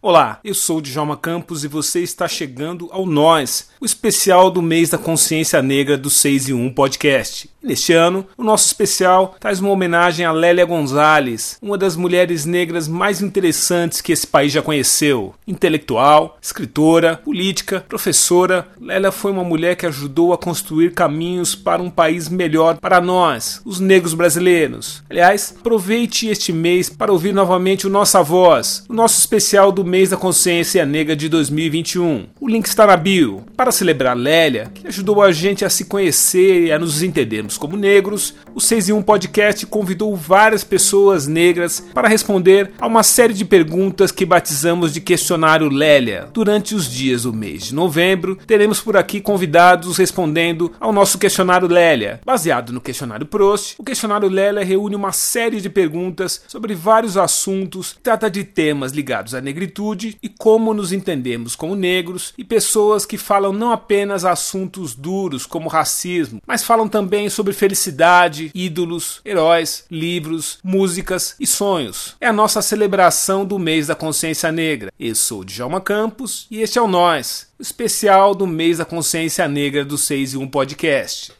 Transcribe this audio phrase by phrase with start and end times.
[0.00, 4.90] Olá, eu sou Djalma Campos e você está chegando ao Nós, o especial do mês
[4.90, 7.50] da consciência negra do 6 e 1 podcast.
[7.60, 12.86] Neste ano, o nosso especial traz uma homenagem a Lélia Gonzalez, uma das mulheres negras
[12.86, 15.34] mais interessantes que esse país já conheceu.
[15.44, 21.90] Intelectual, escritora, política, professora, Lélia foi uma mulher que ajudou a construir caminhos para um
[21.90, 25.02] país melhor para nós, os negros brasileiros.
[25.10, 30.10] Aliás, aproveite este mês para ouvir novamente o Nossa Voz, o nosso especial do mês
[30.10, 32.26] da consciência negra de 2021.
[32.38, 33.42] O link está na bio.
[33.56, 37.76] Para celebrar Lélia, que ajudou a gente a se conhecer e a nos entendermos como
[37.76, 43.32] negros, o 6 em 1 Podcast convidou várias pessoas negras para responder a uma série
[43.32, 46.28] de perguntas que batizamos de questionário Lélia.
[46.34, 51.66] Durante os dias do mês de novembro, teremos por aqui convidados respondendo ao nosso questionário
[51.66, 52.20] Lélia.
[52.26, 57.96] Baseado no questionário Prost, o questionário Lélia reúne uma série de perguntas sobre vários assuntos,
[58.02, 59.77] trata de temas ligados à negritude
[60.22, 65.68] e como nos entendemos como negros e pessoas que falam não apenas assuntos duros como
[65.68, 72.16] racismo, mas falam também sobre felicidade, ídolos, heróis, livros, músicas e sonhos.
[72.20, 74.92] É a nossa celebração do mês da consciência negra.
[74.98, 79.46] Eu sou Djalma Campos e este é o Nós, o especial do mês da consciência
[79.46, 81.32] negra do 6 e 1 podcast.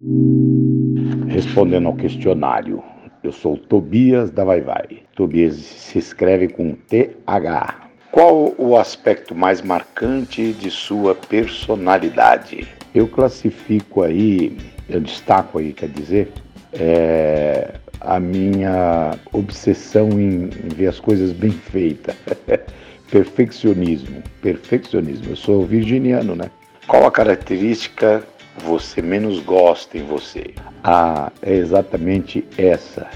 [1.28, 2.82] Respondendo ao questionário,
[3.22, 5.02] eu sou Tobias da Vai Vai.
[5.16, 7.87] Tobias se escreve com TH.
[8.10, 12.66] Qual o aspecto mais marcante de sua personalidade?
[12.94, 14.56] Eu classifico aí
[14.88, 16.32] eu destaco aí, quer dizer,
[16.72, 22.14] é a minha obsessão em, em ver as coisas bem feitas.
[23.10, 25.30] perfeccionismo, perfeccionismo.
[25.30, 26.50] Eu sou virginiano, né?
[26.86, 28.22] Qual a característica
[28.58, 30.54] você menos gosta em você?
[30.84, 33.08] Ah, é exatamente essa.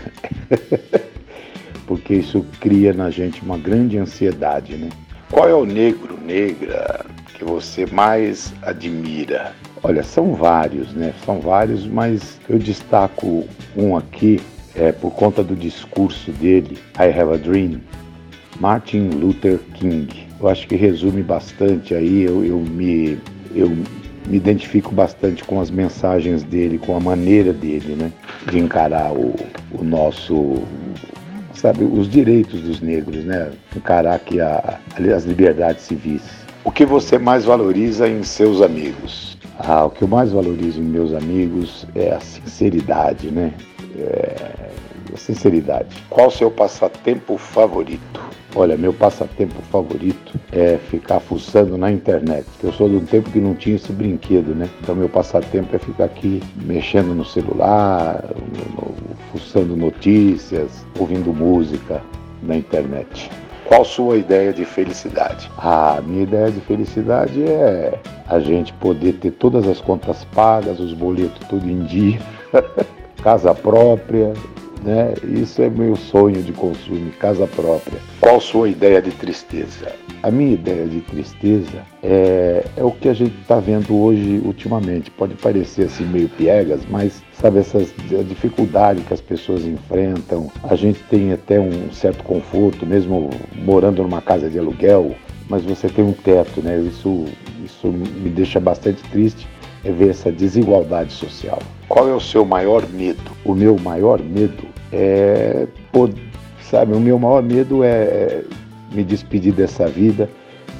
[1.92, 4.88] Porque isso cria na gente uma grande ansiedade, né?
[5.30, 7.04] Qual é o negro, negra
[7.34, 9.52] que você mais admira?
[9.82, 11.12] Olha, são vários, né?
[11.22, 13.44] São vários, mas eu destaco
[13.76, 14.40] um aqui
[14.74, 17.78] é, por conta do discurso dele, I Have a Dream,
[18.58, 20.26] Martin Luther King.
[20.40, 23.18] Eu acho que resume bastante aí, eu, eu me,
[23.54, 28.10] eu me identifico bastante com as mensagens dele, com a maneira dele, né?
[28.50, 29.34] De encarar o,
[29.72, 30.64] o nosso
[31.54, 33.50] sabe, os direitos dos negros, né?
[33.76, 34.78] Encarar aqui a,
[35.14, 36.22] as liberdades civis.
[36.64, 39.36] O que você mais valoriza em seus amigos?
[39.58, 43.52] Ah, o que eu mais valorizo em meus amigos é a sinceridade, né?
[43.98, 44.72] É
[45.16, 45.96] sinceridade.
[46.08, 48.20] Qual o seu passatempo favorito?
[48.54, 52.46] Olha, meu passatempo favorito é ficar fuçando na internet.
[52.62, 54.68] Eu sou de um tempo que não tinha esse brinquedo, né?
[54.80, 58.24] Então meu passatempo é ficar aqui mexendo no celular,
[58.76, 58.94] no,
[59.32, 62.02] fuçando notícias, ouvindo música
[62.42, 63.30] na internet.
[63.64, 65.50] Qual sua ideia de felicidade?
[65.56, 70.92] A minha ideia de felicidade é a gente poder ter todas as contas pagas, os
[70.92, 72.20] boletos tudo em dia,
[73.22, 74.32] casa própria,
[74.82, 75.14] né?
[75.24, 77.98] Isso é meu sonho de consumo, casa própria.
[78.20, 79.92] Qual sua ideia de tristeza?
[80.22, 85.10] A minha ideia de tristeza é, é o que a gente está vendo hoje ultimamente.
[85.10, 87.92] Pode parecer assim meio piegas, mas sabe essas
[88.28, 90.50] dificuldade que as pessoas enfrentam.
[90.64, 95.14] A gente tem até um certo conforto, mesmo morando numa casa de aluguel,
[95.48, 96.78] mas você tem um teto, né?
[96.78, 97.24] Isso,
[97.64, 99.46] isso me deixa bastante triste
[99.84, 101.58] é ver essa desigualdade social.
[101.92, 103.20] Qual é o seu maior medo?
[103.44, 105.66] O meu maior medo é,
[106.62, 108.42] sabe, o meu maior medo é
[108.90, 110.26] me despedir dessa vida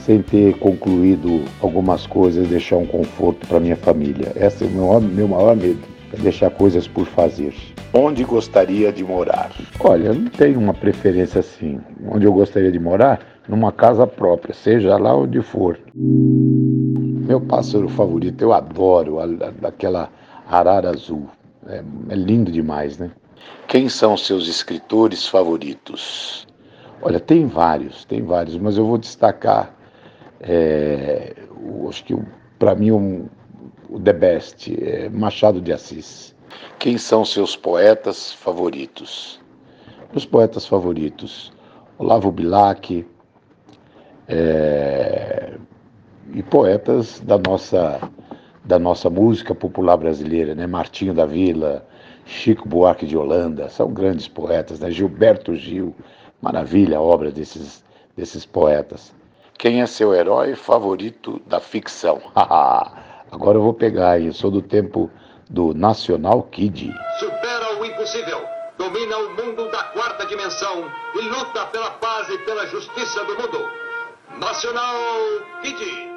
[0.07, 4.33] sem ter concluído algumas coisas, deixar um conforto para minha família.
[4.37, 5.83] Esse é o meu, meu maior medo,
[6.15, 7.53] é deixar coisas por fazer.
[7.93, 9.51] Onde gostaria de morar?
[9.81, 11.79] Olha, eu não tenho uma preferência assim.
[12.11, 13.21] Onde eu gostaria de morar?
[13.47, 15.79] Numa casa própria, seja lá onde for.
[15.95, 19.19] Meu pássaro favorito, eu adoro
[19.63, 20.09] aquela
[20.53, 21.29] arara azul.
[21.67, 23.11] É, é lindo demais, né?
[23.69, 26.47] Quem são seus escritores favoritos?
[27.01, 29.75] Olha, tem vários, tem vários, mas eu vou destacar,
[30.41, 32.17] é, o, acho que
[32.59, 33.29] para mim um,
[33.89, 36.35] o The Best, é Machado de Assis.
[36.79, 39.41] Quem são seus poetas favoritos?
[40.13, 41.53] Meus poetas favoritos,
[41.99, 43.07] Olavo Bilac,
[44.29, 45.55] é,
[46.33, 48.01] e poetas da nossa,
[48.73, 50.67] da nossa música popular brasileira, né?
[50.67, 51.87] Martinho da Vila,
[52.25, 54.91] Chico Buarque de Holanda, são grandes poetas, né?
[54.91, 55.95] Gilberto Gil,
[56.41, 57.85] maravilha a obra desses,
[58.17, 59.15] desses poetas.
[59.59, 62.23] Quem é seu herói favorito da ficção?
[63.31, 65.11] Agora eu vou pegar aí, sou do tempo
[65.51, 66.95] do Nacional Kid.
[67.19, 68.41] Supera o impossível,
[68.79, 73.69] domina o mundo da quarta dimensão e luta pela paz e pela justiça do mundo.
[74.39, 74.97] Nacional
[75.61, 76.12] Kid.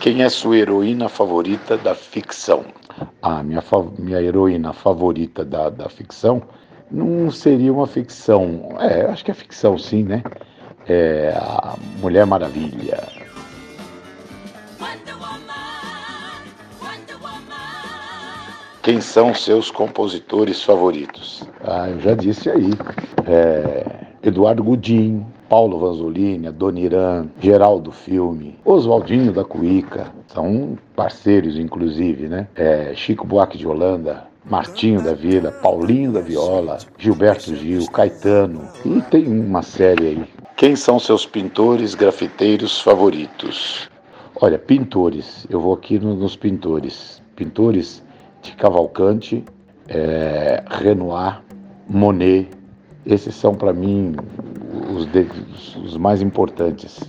[0.00, 2.64] Quem é sua heroína favorita da ficção?
[3.22, 3.62] Ah, minha,
[3.98, 6.42] minha heroína favorita da, da ficção
[6.90, 8.76] não seria uma ficção.
[8.80, 10.22] É, acho que é ficção sim, né?
[10.86, 13.06] É a Mulher Maravilha.
[18.82, 21.44] Quem são seus compositores favoritos?
[21.62, 22.70] Ah, eu já disse aí.
[23.26, 23.84] É,
[24.22, 32.46] Eduardo Gudim, Paulo Vanzolini, Adoniran, Geraldo Filme, Oswaldinho da Cuíca, são parceiros, inclusive, né?
[32.54, 39.02] É, Chico Buarque de Holanda, Martinho da Vila, Paulinho da Viola, Gilberto Gil, Caetano, e
[39.02, 40.24] tem uma série aí.
[40.56, 43.90] Quem são seus pintores, grafiteiros favoritos?
[44.40, 47.20] Olha, pintores, eu vou aqui nos pintores.
[47.34, 48.04] Pintores
[48.40, 49.44] de Cavalcante,
[49.88, 51.42] é, Renoir,
[51.88, 52.48] Monet.
[53.04, 54.14] Esses são para mim
[54.72, 57.00] os, os mais importantes.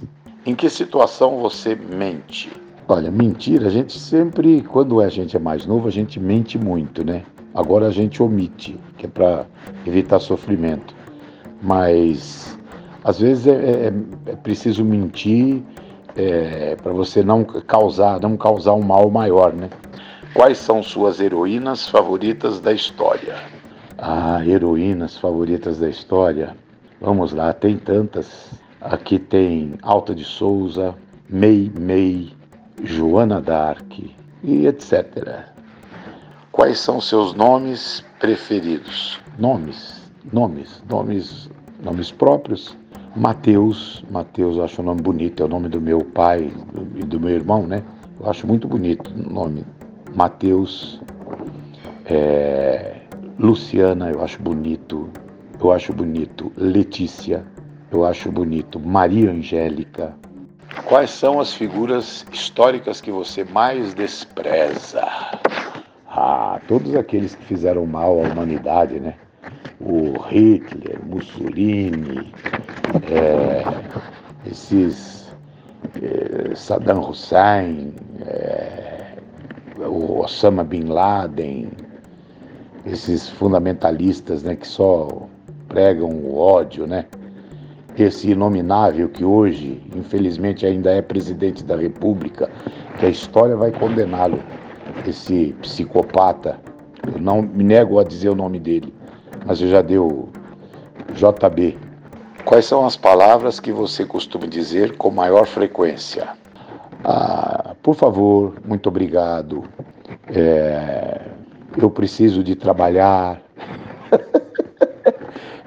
[0.46, 2.52] Em que situação você mente?
[2.88, 7.06] Olha, mentira, a gente sempre, quando a gente é mais novo, a gente mente muito,
[7.06, 7.24] né?
[7.54, 9.46] Agora a gente omite, que é para
[9.86, 10.96] evitar sofrimento.
[11.62, 12.58] Mas
[13.04, 13.94] às vezes é, é,
[14.32, 15.62] é preciso mentir
[16.16, 19.70] é, para você não causar, não causar um mal maior, né?
[20.34, 23.36] Quais são suas heroínas favoritas da história?
[23.98, 26.56] Ah, heroínas favoritas da história.
[27.02, 28.52] Vamos lá, tem tantas.
[28.80, 30.94] Aqui tem Alta de Souza,
[31.28, 32.32] Mei Mei,
[32.84, 33.92] Joana Dark
[34.44, 35.46] e etc.
[36.52, 39.20] Quais são seus nomes preferidos?
[39.40, 41.50] Nomes, nomes, nomes,
[41.84, 42.78] nomes próprios.
[43.16, 46.54] Mateus, Mateus eu acho um nome bonito, é o nome do meu pai
[46.96, 47.84] e do meu irmão, né?
[48.20, 49.66] Eu acho muito bonito o nome
[50.16, 51.02] Mateus,
[52.06, 53.02] é,
[53.40, 55.10] Luciana, eu acho bonito,
[55.62, 57.46] eu acho bonito, Letícia,
[57.92, 60.16] eu acho bonito, Maria Angélica.
[60.86, 65.08] Quais são as figuras históricas que você mais despreza?
[66.08, 69.14] Ah, todos aqueles que fizeram mal à humanidade, né?
[69.80, 72.34] O Hitler, Mussolini,
[73.12, 73.64] é,
[74.50, 75.32] esses
[76.02, 77.94] é, Saddam Hussein,
[78.26, 79.16] é,
[79.78, 81.70] o Osama Bin Laden,
[82.86, 85.28] esses fundamentalistas né, que só
[85.72, 87.06] pregam o ódio, né?
[87.98, 92.50] Esse inominável que hoje, infelizmente, ainda é presidente da República,
[93.00, 94.40] que a história vai condená-lo,
[95.08, 96.60] esse psicopata.
[97.08, 98.94] Eu não me nego a dizer o nome dele,
[99.46, 100.30] mas eu já deu
[101.14, 101.78] JB.
[102.44, 106.30] Quais são as palavras que você costuma dizer com maior frequência?
[107.04, 109.64] Ah, por favor, muito obrigado.
[110.28, 111.22] É,
[111.78, 113.42] eu preciso de trabalhar.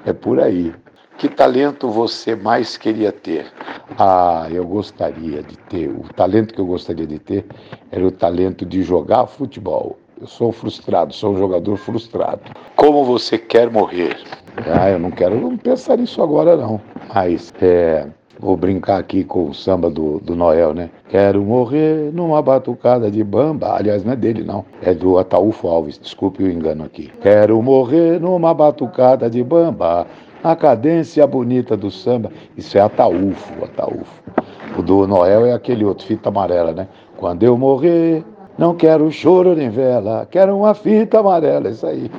[0.05, 0.73] É por aí.
[1.17, 3.45] Que talento você mais queria ter?
[3.97, 5.89] Ah, eu gostaria de ter.
[5.89, 7.45] O talento que eu gostaria de ter
[7.89, 9.97] era o talento de jogar futebol.
[10.19, 12.41] Eu sou frustrado, sou um jogador frustrado.
[12.75, 14.17] Como você quer morrer?
[14.67, 16.81] Ah, eu não quero não pensar nisso agora não.
[17.13, 18.07] Mas é,
[18.39, 20.89] Vou brincar aqui com o samba do, do Noel, né?
[21.07, 23.75] Quero morrer numa batucada de bamba.
[23.75, 24.65] Aliás, não é dele, não.
[24.81, 25.97] É do Ataúfo Alves.
[25.97, 27.11] Desculpe o engano aqui.
[27.21, 30.05] Quero morrer numa batucada de bamba.
[30.43, 32.31] A cadência bonita do samba.
[32.57, 34.21] Isso é Ataúfo, Ataúfo.
[34.77, 36.87] O do Noel é aquele outro, fita amarela, né?
[37.15, 38.23] Quando eu morrer,
[38.57, 40.27] não quero choro nem vela.
[40.29, 41.69] Quero uma fita amarela.
[41.69, 42.09] Isso aí.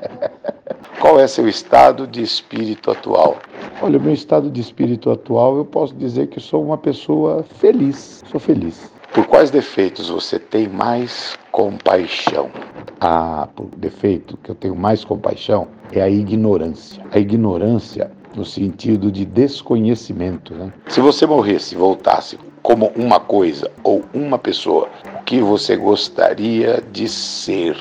[1.00, 3.36] Qual é seu estado de espírito atual?
[3.80, 8.22] Olha, o meu estado de espírito atual, eu posso dizer que sou uma pessoa feliz.
[8.30, 8.90] Sou feliz.
[9.12, 12.50] Por quais defeitos você tem mais compaixão?
[13.00, 17.02] Ah, por defeito que eu tenho mais compaixão é a ignorância.
[17.12, 20.54] A ignorância no sentido de desconhecimento.
[20.54, 20.72] Né?
[20.88, 24.88] Se você morresse e voltasse como uma coisa ou uma pessoa,
[25.20, 27.76] o que você gostaria de ser?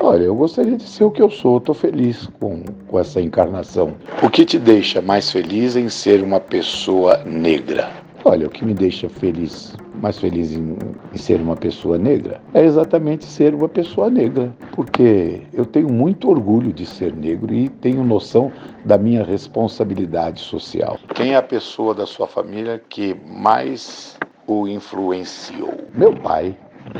[0.00, 3.94] Olha, eu gostaria de ser o que eu sou, estou feliz com, com essa encarnação.
[4.20, 7.92] O que te deixa mais feliz em ser uma pessoa negra?
[8.24, 10.76] Olha, o que me deixa feliz, mais feliz em,
[11.12, 16.30] em, ser uma pessoa negra, é exatamente ser uma pessoa negra, porque eu tenho muito
[16.30, 18.52] orgulho de ser negro e tenho noção
[18.84, 20.98] da minha responsabilidade social.
[21.14, 25.74] Quem é a pessoa da sua família que mais o influenciou?
[25.94, 26.56] Meu pai,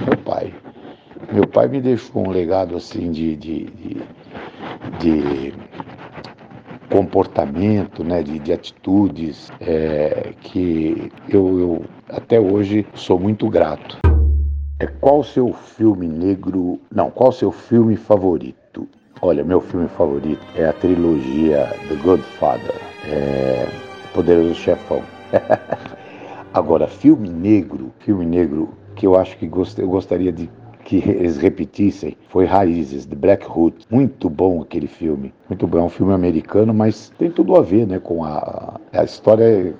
[0.06, 0.52] meu pai.
[1.32, 4.02] Meu pai me deixou um legado assim de, de, de,
[4.98, 5.54] de
[6.90, 13.98] comportamento, né, de, de atitudes é, que eu, eu até hoje sou muito grato.
[14.78, 16.80] É qual seu filme negro?
[16.94, 18.88] Não, qual seu filme favorito?
[19.20, 22.74] Olha, meu filme favorito é a trilogia The Godfather,
[23.06, 23.66] é
[24.14, 25.02] Poderoso Chefão.
[26.54, 30.48] Agora, filme negro, filme negro que eu acho que gost, eu gostaria de
[30.88, 33.76] que eles repetissem foi Raízes, de Black Hood.
[33.90, 35.34] Muito bom aquele filme.
[35.46, 35.80] Muito bom.
[35.80, 38.80] É um filme americano, mas tem tudo a ver né, com a.
[38.92, 39.74] A história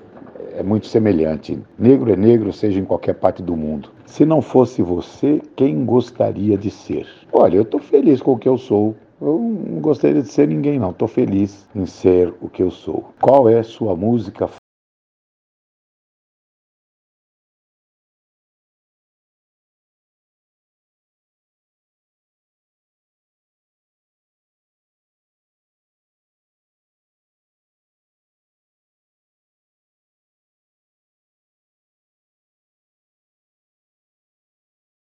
[0.59, 1.57] é muito semelhante.
[1.77, 3.89] Negro é negro, seja em qualquer parte do mundo.
[4.05, 7.07] Se não fosse você, quem gostaria de ser?
[7.31, 8.93] Olha, eu estou feliz com o que eu sou.
[9.21, 10.89] Eu não gostaria de ser ninguém, não.
[10.91, 13.05] Estou feliz em ser o que eu sou.
[13.21, 14.49] Qual é sua música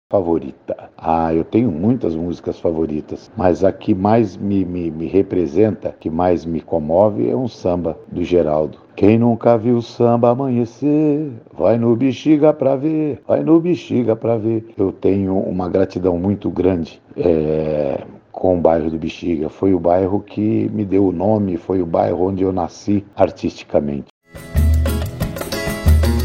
[0.09, 0.89] favorita?
[0.97, 6.09] Ah, eu tenho muitas músicas favoritas, mas a que mais me, me, me representa, que
[6.09, 8.77] mais me comove é um samba do Geraldo.
[8.95, 14.65] Quem nunca viu samba amanhecer, vai no bexiga pra ver, vai no bexiga pra ver.
[14.77, 19.49] Eu tenho uma gratidão muito grande é, com o bairro do Bexiga.
[19.49, 24.07] Foi o bairro que me deu o nome, foi o bairro onde eu nasci artisticamente.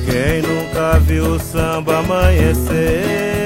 [0.04, 3.41] Quem nunca viu samba amanhecer?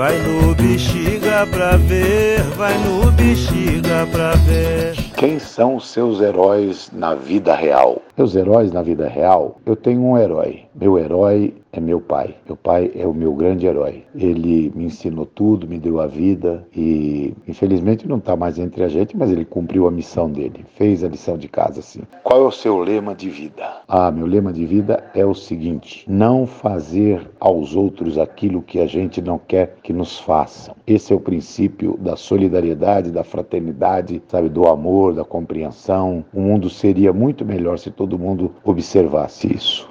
[0.00, 4.96] Vai no bexiga pra ver, vai no bexiga pra ver.
[5.14, 8.00] Quem são os seus heróis na vida real?
[8.16, 10.62] Meus heróis na vida real, eu tenho um herói.
[10.74, 12.34] Meu herói é meu pai.
[12.46, 14.04] Meu pai é o meu grande herói.
[14.14, 18.88] Ele me ensinou tudo, me deu a vida e infelizmente não está mais entre a
[18.88, 22.02] gente, mas ele cumpriu a missão dele, fez a lição de casa sim.
[22.22, 23.82] Qual é o seu lema de vida?
[23.88, 28.86] Ah, meu lema de vida é o seguinte: não fazer aos outros aquilo que a
[28.86, 30.74] gente não quer que nos façam.
[30.86, 36.24] Esse é o princípio da solidariedade, da fraternidade, sabe, do amor, da compreensão.
[36.32, 39.88] O mundo seria muito melhor se todo mundo observasse isso.